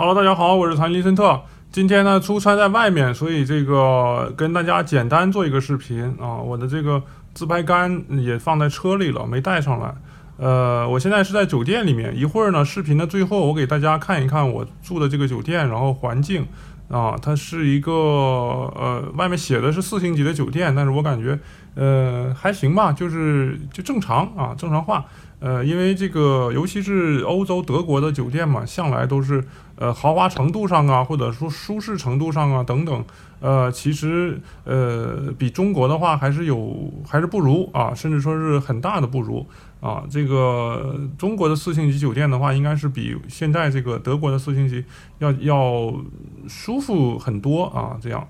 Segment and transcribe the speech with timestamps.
[0.00, 1.42] Hello，大家好，我是谭林森特。
[1.70, 6.38] 今天呢，出差在外面，所以这个跟大家简单做一个视频啊。
[6.38, 7.02] 我的这个
[7.34, 9.94] 自拍杆也放在车里了，没带上来。
[10.38, 12.16] 呃，我现在是在酒店里面。
[12.16, 16.46] 一会儿呢，视频的最后我给大家看一看我住的这个酒店，然后环境
[16.88, 21.38] 啊，它是一个呃，外面写的是四星级的酒店，但是我感觉
[21.74, 25.04] 呃还行吧，就是就正常啊，正常化。
[25.40, 29.42] 呃，因为这个，尤其是欧洲德国的酒店嘛，向来都是
[29.76, 33.04] 呃豪华程度上啊，或者说舒适程度上啊等等，
[33.40, 39.46] 呃，其实呃比中国的话还是有还是不如啊，甚至说是很大的不如
[39.80, 40.04] 啊。
[40.10, 44.84] 这个中国的四星级酒店的话，应该是比现在这个德国的四星级
[45.20, 45.94] 要要
[46.46, 48.28] 舒服很多啊，这样。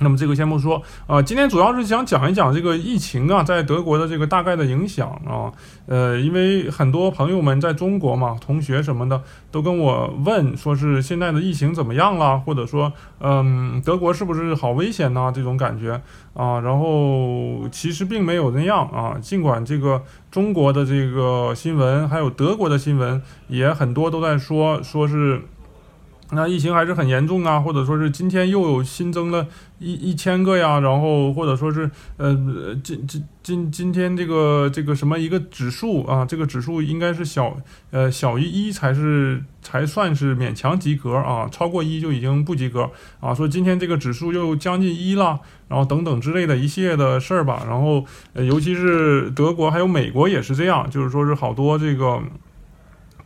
[0.00, 5.52] 那么这个先不说啊，今天主要是想讲一讲这个疫情啊，在德国的这个大概的影响啊。
[5.86, 9.20] 呃，因为很多朋友们在中国嘛，同学什么的
[9.50, 15.32] 都跟我问，说是现在的疫情怎么样了，或者说，嗯，德国是不是好危险呢？
[15.34, 16.00] 这种感觉
[16.34, 16.60] 啊。
[16.60, 25.42] 然后其实并没有那样啊，尽管这个中国的这个新闻，还有德国的新闻，也很多都在说，说是。
[26.30, 29.46] 那疫情还是很严重啊，或者说是今天又有新增了
[29.78, 32.34] 一一千个呀，然后或者说是呃
[32.84, 37.56] 今今今今天这个这个什么一个指数啊，这个指数应该是小
[37.90, 42.90] 呃小于一才是才算是勉强及格啊，超过一就已经不及格
[43.20, 43.32] 啊。
[43.32, 47.64] 说今天这个指数又将近一了，然后等等之类的一系列的事儿吧。
[47.66, 52.20] 然后呃尤其是德国还有美国也是这样，就是说是好多这个。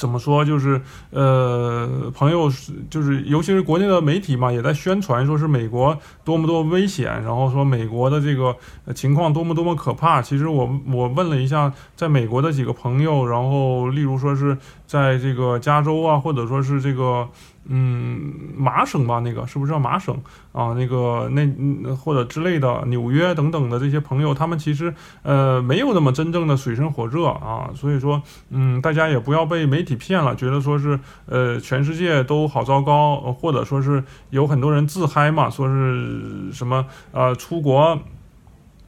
[0.00, 0.42] 怎么说？
[0.42, 8.56] 就是呃，朋友是就是，尤其是国内的媒体嘛，也在宣传，说是美国多么多危险，然后说美国的这个
[8.94, 10.22] 情况多么多么可怕。
[10.22, 14.56] 其实我我问了一下，在美国的几个朋友，然后例如说是
[14.86, 17.28] 在这个加州啊，或者说是这个。
[17.72, 20.16] 嗯，麻省吧，那个是不是叫麻省
[20.50, 20.72] 啊？
[20.72, 27.70] 那个那或者之类的，纽约等等的这些朋友，他们其实呃没有那么真正的水深火热啊。
[27.74, 37.98] 所以说，嗯，大家也不要被媒体骗了，觉得说是呃全世界都好糟糕，或者说是有很多人自嗨嘛，说是什么呃出国。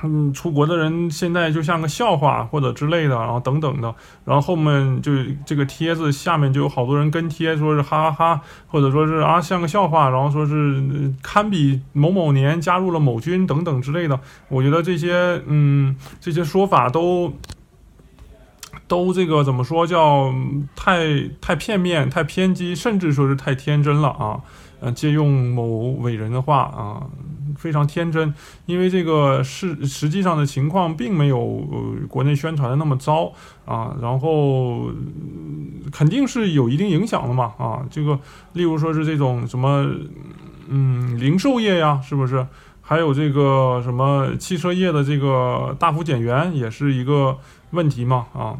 [0.00, 3.92] 嗯，出国的人现在就像个笑话或者之类的，然后等等的，
[4.24, 5.10] 然后后面就
[5.44, 14.20] 这个帖子下面就有好多人跟帖，说是哈哈哈，或者说是啊像个笑话，然后说是堪比某某年加入了某军等等之类的。
[14.46, 17.32] 我觉得这些嗯这些说法都
[18.88, 20.34] 都这个怎么说叫
[20.74, 24.40] 太太片面、太偏激，甚至说是太天真了啊。
[24.80, 27.06] 嗯，借用某伟人的话啊。
[27.56, 28.32] 非常天真，
[28.66, 33.32] 因为这个是实际上的情况并没有呃国内宣传的那么糟
[33.64, 34.92] 啊，然后
[35.90, 38.16] 肯定是有一定影响的嘛啊，这个
[38.52, 39.90] 例如说是这种什么
[40.68, 42.46] 嗯零售业呀，是不是？
[42.80, 47.38] 还有这个什么汽车业的这个大幅减员也是一个
[47.72, 48.56] 问题嘛啊，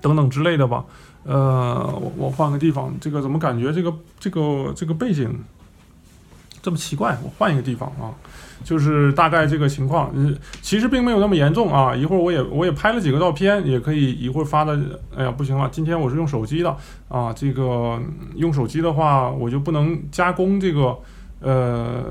[0.00, 0.84] 等等之类的吧。
[1.24, 5.38] 呃，我我换个地方，这个怎么感觉这个这个这个背景？
[6.62, 8.12] 这么奇怪，我换一个地方啊，
[8.62, 11.96] 就是大概这个情况，嗯，其实并没有那么严重啊。
[11.96, 14.78] 一会儿我也我也拍了几个照片，也可以一会儿发的。
[15.16, 16.76] 哎呀，不行了，今天我是用手机的
[17.08, 17.98] 啊，这个
[18.36, 20.94] 用手机的话，我就不能加工这个
[21.40, 22.04] 呃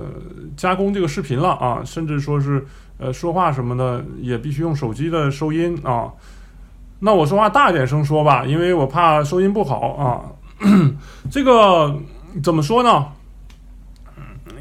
[0.58, 2.66] 加工这个视频了啊，甚至说是
[2.98, 6.12] 呃说话什么的也必须用手机的收音啊。
[7.00, 10.22] 那我说话大点声说吧，因为我怕收音不好啊。
[11.32, 11.96] 这个
[12.44, 13.06] 怎么说呢？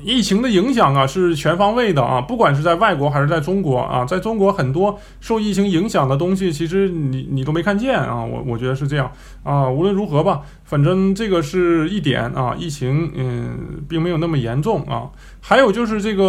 [0.02, 9.10] 疫情的影响啊是全方位的啊，不管是在外国还是在中国啊，在中国很多受疫情影响的东西，其实你你都没看见啊，我我觉得是这样
[9.42, 9.68] 啊。
[9.68, 15.10] 无论如何吧，反正这个是一点啊，疫情嗯并没有那么严重啊。
[15.40, 16.24] 还有就是这个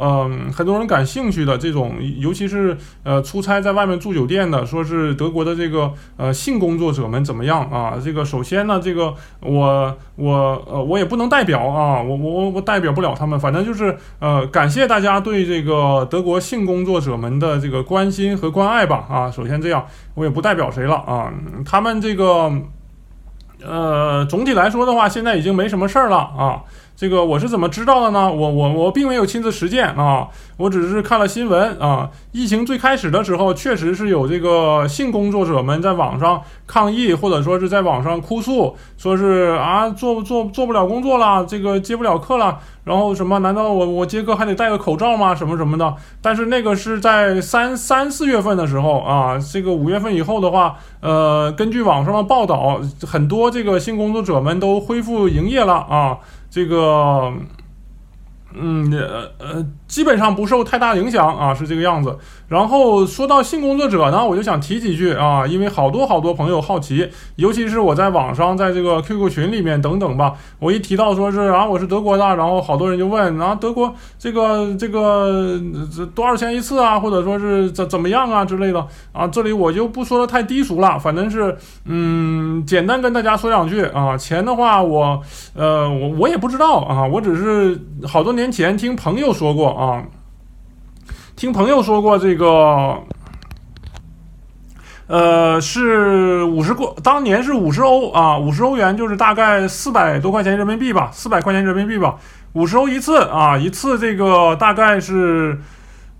[0.00, 8.00] 嗯，很多人感兴趣的这种，尤其是呃出差在外面住酒店的，说是德国的这个呃性工作者们怎么样啊？
[8.02, 12.85] 这个首先呢，这个我我呃我也不能代表啊，我我我代表。
[12.92, 19.30] 不了他们，反正就是呃，感谢大家对这个德国性工作者们的这个关心和关爱吧啊。
[19.30, 19.84] 首先这样，
[20.14, 21.32] 我也不代表谁了啊。
[21.64, 22.50] 他们这个
[23.64, 26.62] 呃，总体来说的话，现在已经没什么事儿了啊。
[26.98, 28.32] 这个我是怎么知道的呢？
[28.32, 32.08] 我我我并没有亲自实践啊，我只是看了新闻啊。
[32.32, 43.38] 疫情最开始的时候，确实是有这个性工作者们在网上抗议，或者说是在网上哭诉，说是啊做做做不了工作了，这个接不了课了，然后什么？
[43.40, 45.34] 难道我我接客还得戴个口罩吗？
[45.34, 45.94] 什么什么的？
[46.22, 53.66] 但是那个是在三三四月份的时候啊，这个五月份以后的话，呃，根据网上的报道，很多这。
[53.66, 56.18] 这个性工作者们都恢复营业了啊，
[56.48, 57.32] 这个。
[58.58, 62.16] 嗯，呃呃，基本上不受太大影响啊，是这个样子。
[62.48, 75.60] 然后说到性工作者呢，我就想提几句啊，因为好多好多朋友好奇，尤其是我在网上，在这个 QQ 群里面等等吧，我一提到说是啊，我是德国的，然后好多人就问啊，德国这个这个
[75.92, 85.20] 这多少钱一次啊，或者说是怎怎么样啊之类的啊，这里我就不说的太低俗了，反正是嗯，简单跟大家说两句啊，钱的话我
[85.54, 90.02] 呃我我也不知道啊，我只是好多年前听朋友说过啊。
[91.36, 92.98] 听朋友说过，这个，
[95.06, 102.16] 呃，是五十过，当年是五十欧啊，五十欧元就是大概四百多块钱人民币吧，四百块钱人民币吧，
[102.54, 105.60] 五十欧一次啊，一次这个大概是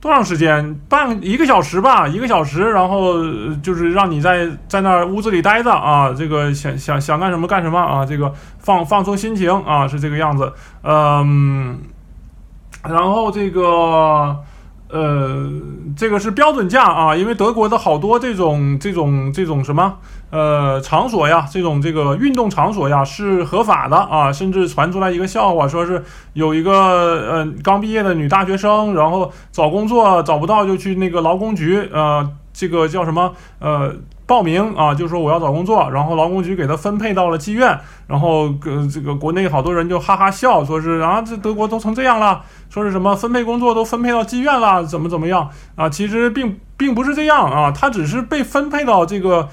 [0.02, 0.78] 多长时间？
[0.88, 3.14] 半一个小时吧，一个小时，然后
[3.62, 11.80] 就是让你在在那屋子里待着啊，这个想想想干什么干什么啊，这个放放松心情啊，是这个样子，嗯，
[12.90, 14.36] 然后这个。
[14.88, 15.50] 呃，
[15.96, 19.96] 这个是标准价啊，因为德国的好多这种这种这种什么
[20.30, 26.04] 呃场所呀，这种这个运动场所呀是合法的啊，甚至传出来一个笑话，说是
[26.34, 33.92] 有一个呃刚毕业的女大学生，然后找工作找不到就去那个劳工局，呃，这个叫什么呃。
[34.26, 45.88] 报名啊，就说我要找工作，然后劳工局给他分配到了妓院，然后呃这个国内好多人就哈哈笑，说是啊这德国都成这样了，说是什么分配工作都分配到妓院了，怎么怎么样啊？
[45.88, 49.49] 其实并并不是这样啊，他只是被分配到这个。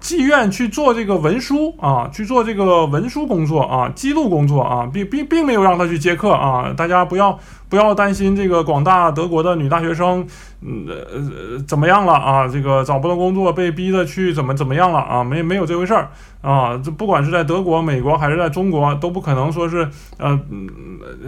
[0.00, 6.72] 妓院去做这个文书啊，去做这个文书工作啊，记录工作啊，并并并没有让他去接客啊。
[6.76, 7.38] 大家不要
[7.68, 10.26] 不要担心这个广大德国的女大学生，
[10.60, 12.48] 嗯呃怎么样了啊？
[12.48, 15.22] 这个找不到工作，被逼着去怎么怎么样了啊？
[15.22, 16.10] 没没有这回事儿
[16.42, 16.76] 啊。
[16.82, 20.38] 这不管是在德国、美国还是在中国，都不可能说是呃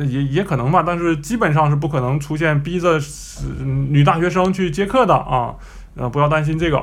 [0.06, 2.98] 也也可能吧，但是基本上是不可能出现逼着
[3.64, 5.54] 女大学生去接客的啊。
[5.96, 6.82] 呃，不要担心这个。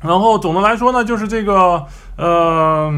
[0.00, 1.84] 然后总的来说呢，就是这个，
[2.16, 2.90] 呃，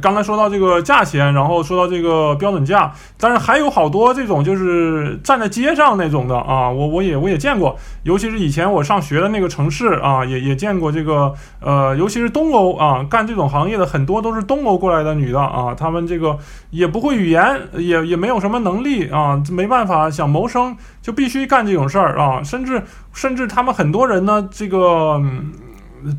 [0.00, 2.90] 刚才说到这个价钱，然后说到这个标准价，
[3.20, 16.38] 但是还有好多这种就是站在街上那种的啊，我我也我也见过，尤其是以前我上学的那个城市啊，也也见过这个，呃，尤其是东欧啊，干这种行业的很多都是东欧过来的女的啊，她们这个
[16.70, 22.82] 也不会语言，也也没有什么能力啊，没办法想谋生，就必须干这种事儿啊，甚至
[23.12, 25.20] 甚至他们很多人呢，这个。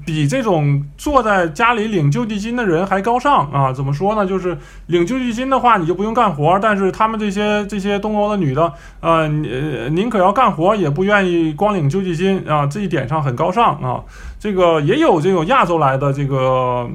[0.06, 3.72] 比这种坐在家里领救济金的人还高尚啊？
[3.72, 4.26] 怎么说呢？
[4.26, 12.66] 就是领救济金的话，你就不用干活，但是他们这些这些东欧的女的，呃，宁可要干活，也不愿意光领救济金啊。
[12.66, 14.04] 这一点上很高尚啊。
[14.40, 16.90] 这个也有这种亚洲来的这个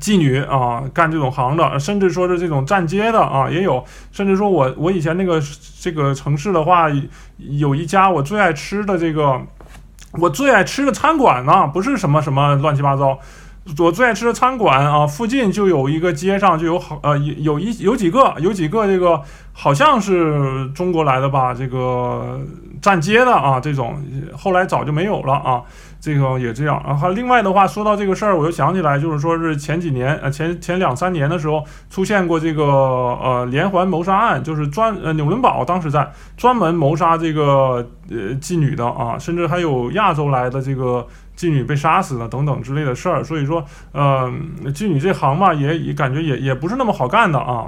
[0.00, 3.84] 妓女啊，干这种行的，甚至说是这种站街的啊，也有。
[4.10, 5.40] 甚至说我我以前那个
[5.80, 6.86] 这个城市的话，
[7.36, 9.42] 有一家我最爱吃的这个。
[10.20, 13.18] 我最爱吃的餐馆呢，不是什么什么乱七八糟。
[13.78, 19.20] 我最爱吃的餐馆啊，附近就有一个街上就有好呃有有一有几个有几个这个
[19.54, 22.38] 好像是中国来的吧，这个
[22.82, 23.96] 站街的啊这种，
[24.36, 25.62] 后来早就没有了啊。
[26.04, 36.06] 这个也这样，然后另外的话，说到这个事儿，我又想起来，就是说是前几年，呃，前前两三年的时候，出现过这个呃连环谋杀案，就是专呃纽伦堡当时在
[36.36, 44.30] 专门谋杀这个呃妓女的啊，甚至还有亚洲来的这个妓女被杀死的等等之类的事儿，所以说，呃，
[44.74, 47.64] 妓女这行嘛，也也感觉也也不是那么好干的啊。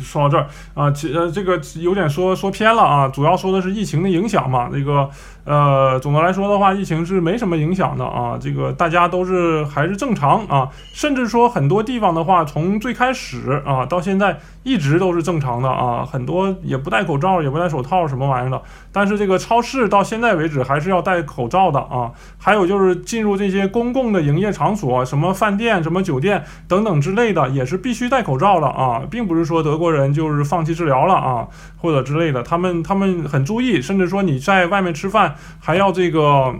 [0.00, 4.68] 说到这儿啊，其呃这个有点说说偏了啊，主要说的是疫情的影响嘛。
[4.72, 5.08] 这个
[5.44, 8.38] 呃，总的来说的话，疫情是没什么影响的啊。
[8.40, 18.62] 这个大家都是还是正常啊，甚至说很多地方的话，从最开始啊到现在一直都是正常的啊，很多也不戴口罩，也不戴手套什么玩意儿的。
[18.90, 22.12] 但是这个超市到现在为止还是要戴口罩的啊。
[22.38, 29.90] 还有就是进入这些公共的营业场所，什么饭店、什么酒店等等之类的，也是必须戴口罩的啊，并不是说德国。
[29.90, 36.54] 人就是放弃治疗了啊，或者之类的，他们他们很注意，甚至说你在外面吃饭还要这个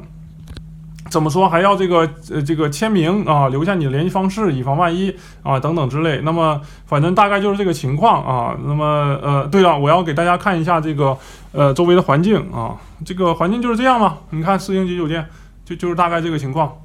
[1.11, 5.13] 怎么说，还要这个呃这个签名啊，留下你的联系方式，以防万一
[5.43, 6.21] 啊等等之类。
[6.23, 8.57] 那么反正大概就是这个情况啊。
[8.65, 11.19] 那么呃，对了，我要给大家看一下这个
[11.51, 14.19] 呃周围的环境啊，这个环境就是这样嘛。
[14.31, 15.27] 你看四星级酒店
[15.65, 16.79] 就就是大概这个情况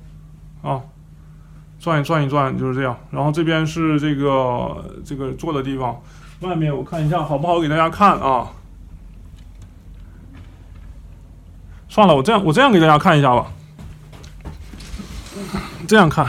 [0.64, 0.82] 啊。
[1.80, 2.98] 转一转一转就是这样。
[3.12, 6.02] 然后这边是这个这个坐的地方。
[6.42, 8.48] 外面我看一下好不好给大家看啊？
[11.88, 13.46] 算了，我这样我这样给大家看一下吧。
[15.88, 16.26] 这样看，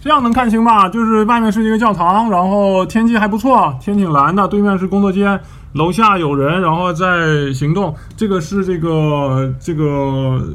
[0.00, 0.88] 这样能看清吧？
[0.88, 5.38] 就是外面是一个教堂，然后天气还不错，天挺蓝的，对面是工作间，
[5.72, 7.94] 楼下有人，然后在行动。
[8.16, 9.84] 这个是这个这个，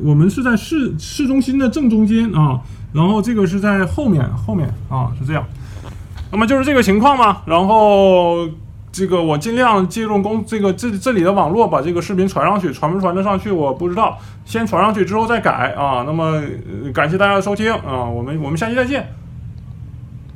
[0.04, 2.60] 我们是在市市中心的正中间啊，
[2.94, 5.46] 然后这个是在后面后面啊，是这样。
[6.32, 8.48] 那么就是这个情况嘛，然后。
[8.92, 16.04] 这个我尽量借用公这个这这里的网络把这个视频传上去，传不传得上去我不知道，先传上去之后再改啊。
[16.06, 16.42] 那么
[16.94, 19.08] 感谢大家的收听啊，我们我们下期再见。